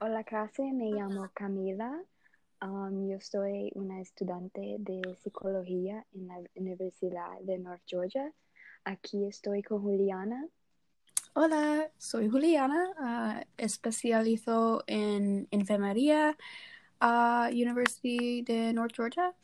[0.00, 1.92] Hola clase, me llamo Camila.
[2.62, 8.32] Um, yo soy una estudiante de psicología en la Universidad de North Georgia.
[8.84, 10.46] Aquí estoy con Juliana.
[11.34, 16.36] Hola, soy Juliana, uh, especializo en enfermería
[17.00, 19.34] a University de North Georgia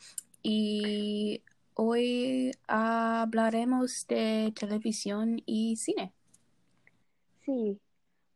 [0.41, 1.43] y
[1.75, 6.13] hoy hablaremos de televisión y cine.
[7.45, 7.81] Sí,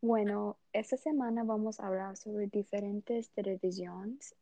[0.01, 4.35] bueno, esta semana vamos a hablar sobre diferentes televisiones,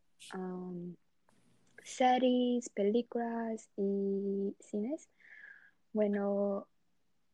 [1.82, 5.08] series, películas y cines.
[5.92, 6.66] Bueno,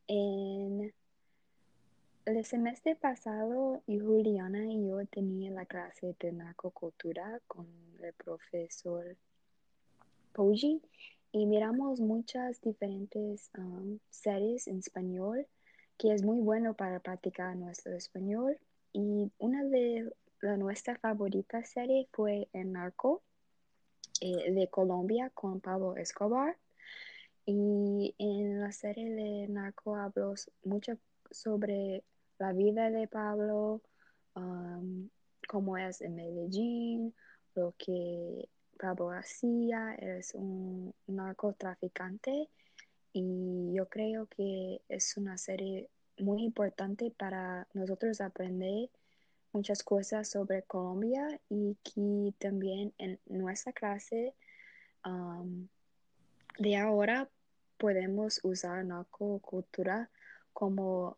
[0.07, 0.93] en
[2.27, 7.67] el semestre pasado, Juliana y yo tenía la clase de narcocultura con
[8.01, 9.17] el profesor
[10.33, 10.81] Poggi
[11.33, 15.47] y miramos muchas diferentes um, series en español
[16.03, 18.59] que es muy bueno para practicar nuestro español.
[18.93, 23.23] Y una de la nuestra favorita serie fue El Narco
[24.21, 26.59] eh, de Colombia con Pablo Escobar.
[27.47, 30.99] Y en la serie de Narco habló mucho
[31.31, 32.03] sobre
[32.41, 33.81] la vida de Pablo,
[34.35, 35.09] um,
[35.47, 37.15] cómo es en Medellín,
[37.55, 42.49] lo que Pablo hacía, es un narcotraficante
[43.13, 48.91] y yo creo que es una serie muy importante para nosotros aprender
[49.53, 54.35] muchas cosas sobre Colombia y que también en nuestra clase
[56.59, 57.29] de ahora
[57.79, 60.11] podemos usar narcocultura
[60.53, 61.17] como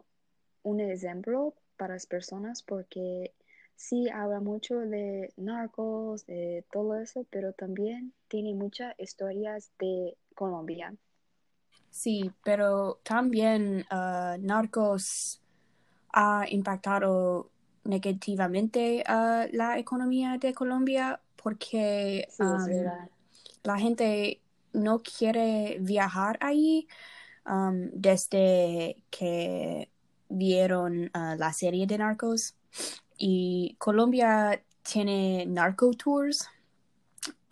[0.63, 3.35] un ejemplo para las personas porque
[3.77, 10.95] sí habla mucho de narcos, de todo eso, pero también tiene muchas historias de Colombia.
[11.95, 15.41] Sí, pero también uh, Narcos
[16.13, 17.53] ha impactado
[17.85, 22.69] negativamente a la economía de Colombia porque Sí, um,
[23.63, 24.41] la gente
[24.73, 26.89] no quiere viajar ahí
[27.47, 29.89] um, desde que
[30.29, 32.57] vieron uh, la serie de Narcos
[33.17, 36.49] y Colombia tiene narco tours.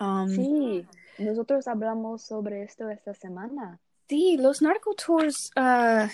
[0.00, 0.84] Um, Sí,
[1.18, 3.78] nosotros hablamos sobre esto esta semana.
[4.12, 6.06] Sí, los narco tours uh,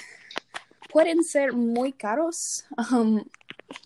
[0.92, 3.24] pueden ser muy caros, um,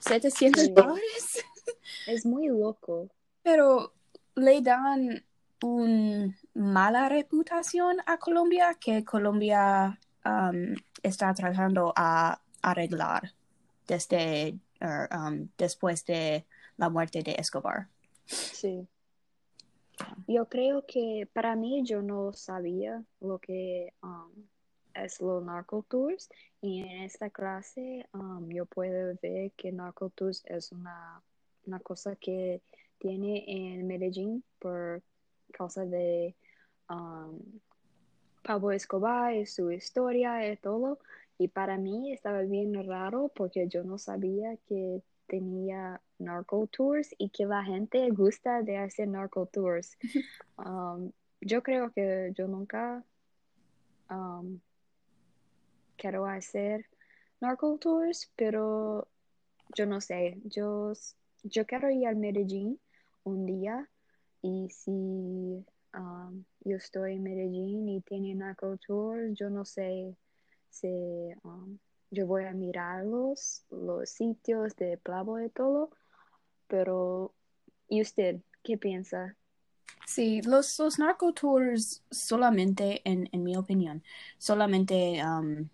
[0.01, 0.73] 700 Sí.
[0.75, 1.45] dólares,
[2.07, 3.09] Es muy loco.
[3.43, 3.95] pero
[4.35, 5.25] le dan
[5.63, 13.33] una mala reputación a Colombia que Colombia um, está tratando a arreglar
[13.89, 16.45] desde er, um, después de
[16.77, 17.89] la muerte de Escobar.
[18.27, 18.87] Sí.
[20.27, 24.31] Yo creo que para mí yo no sabía lo que um,
[24.95, 26.29] es los narco tours
[26.61, 31.23] y en esta clase um, yo puedo ver que narco tours es una,
[31.67, 32.63] una cosa que
[32.99, 35.03] tiene en Medellín por
[35.53, 36.35] causa de
[36.89, 37.39] um,
[38.43, 40.99] Pablo Escobar y su historia y todo.
[41.39, 47.31] Y para mí estaba bien raro porque yo no sabía que tenía narco tours y
[47.31, 49.97] que la gente gusta de hacer narco tours.
[50.59, 51.11] Um,
[51.41, 53.03] yo creo que yo nunca
[54.11, 54.61] um,
[55.97, 56.87] quiero hacer
[57.41, 59.09] narco tours, pero
[59.75, 60.93] yo no sé, yo,
[61.43, 62.79] yo quiero ir al Medellín
[63.25, 63.89] un día
[64.43, 70.15] y si um, yo estoy en Medellín y tiene narco tours, yo no sé
[70.71, 70.89] si
[71.43, 71.79] um,
[72.13, 75.91] yo voy a mirarlos, los sitios de Plavo y todo,
[76.69, 77.33] pero
[77.89, 79.35] ¿y usted qué piensa?
[80.07, 84.03] Sí, los, los narco tours solamente, en, en mi opinión,
[84.37, 85.69] solamente, um,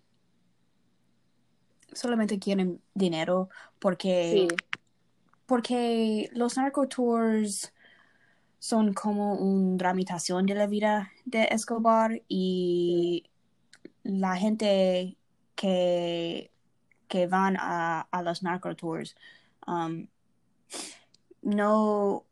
[1.91, 4.47] solamente quieren dinero porque, Sí,
[5.45, 7.73] porque los narco tours
[8.59, 13.25] son como una dramitación de la vida de Escobar y
[14.03, 15.17] la gente
[15.59, 16.51] que,
[17.09, 19.15] que van a, a los narco tours
[19.67, 20.07] um,
[21.41, 22.23] no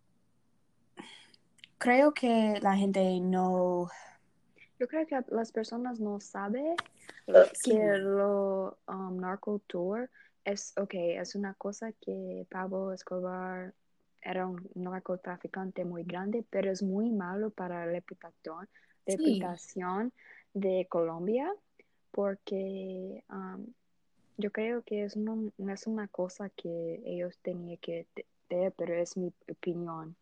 [1.78, 3.90] creo que la gente no
[4.80, 6.76] yo creo que las personas no saben
[7.54, 7.72] Sí.
[7.72, 10.10] que lo um, narco tour
[10.46, 13.74] es, ok, es una cosa que Pablo Escobar
[14.22, 18.70] era un narcotraficante muy grande, pero es muy malo para la reputación,
[19.06, 19.18] Sí.
[19.18, 20.14] reputación
[20.54, 21.54] de Colombia,
[22.12, 23.66] porque um,
[24.38, 28.08] yo creo que es no, no es una cosa que ellos tenían que
[28.48, 30.16] tener, pero es mi opinión.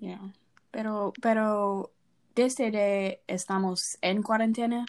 [0.00, 0.32] Yeah.
[0.70, 1.92] Pero, pero
[2.34, 4.86] desde que estamos en cuarentena,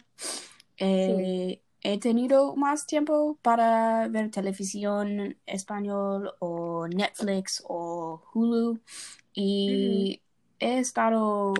[0.78, 8.80] eh, he tenido más tiempo para ver televisión español o Netflix o Hulu
[9.34, 10.22] y
[10.58, 11.52] he estado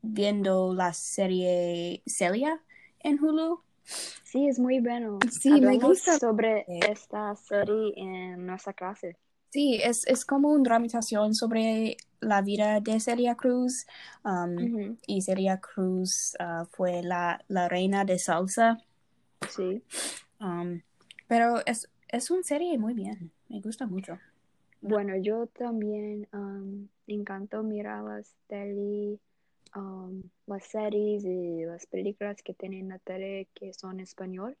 [0.00, 2.62] viendo la serie Celia
[3.00, 3.62] en Hulu.
[4.24, 5.18] Sí, es muy bueno.
[5.30, 6.18] Sí, me gusta.
[6.18, 9.16] sobre esta serie en nuestra clase.
[9.50, 13.86] Sí, es, es como una dramatización sobre la vida de Celia Cruz.
[14.24, 18.78] um, Y Celia Cruz ah, fue la, la reina de salsa.
[19.48, 19.82] Sí.
[20.40, 20.80] um,
[21.26, 23.32] pero es, es una serie muy bien.
[23.48, 24.18] Me gusta mucho.
[24.82, 29.18] Bueno, yo también um, encantó mirar las tele,
[29.76, 34.56] um, las series y las películas que tienen la tele que son español.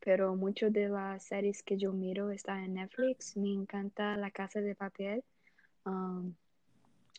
[0.00, 3.36] Pero muchas de las series que yo miro están en Netflix.
[3.36, 5.24] Me encanta La Casa de Papel.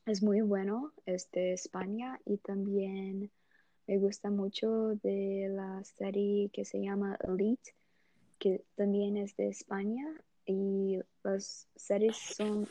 [0.05, 3.29] Es muy bueno, es de España y también
[3.87, 7.73] me gusta mucho de la serie que se llama Elite,
[8.39, 10.05] que también es de España
[10.45, 12.67] y las series son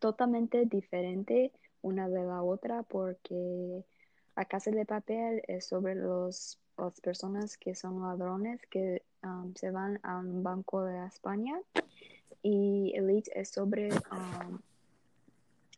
[0.00, 1.52] totalmente diferentes
[1.84, 3.84] una de la otra porque
[4.34, 9.70] La Casa de Papel es sobre los, las personas que son ladrones que um, se
[9.70, 11.60] van a un banco de España
[12.42, 14.58] y Elite es sobre um,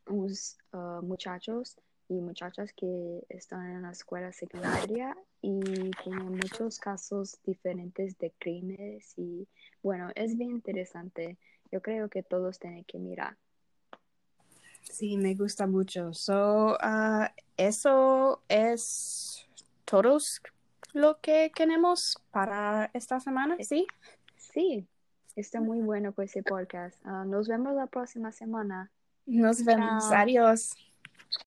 [0.07, 1.77] unos uh, muchachos
[2.09, 9.13] y muchachas que están en la escuela secundaria y tienen muchos casos diferentes de crímenes
[9.19, 9.49] y
[9.83, 11.37] bueno, es bien interesante.
[11.73, 13.37] Yo creo que todos tienen que mirar.
[14.91, 16.13] Sí, me gusta mucho.
[16.15, 19.47] So, ah, eso es
[19.85, 20.41] todos
[20.93, 23.87] lo que tenemos para esta semana, ¿sí?
[24.37, 24.87] Sí,
[25.35, 26.97] está muy bueno con ese podcast.
[27.05, 28.91] Ah, nos vemos la próxima semana.
[29.27, 30.09] Nos vemos.
[30.09, 30.19] Chao.
[30.19, 30.71] Adiós.